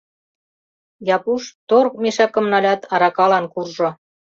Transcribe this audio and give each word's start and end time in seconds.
Япуш, 1.15 1.43
торык 1.69 1.93
мешакым 2.03 2.45
налят, 2.53 2.81
аракалан 2.93 3.45
куржо. 3.53 3.89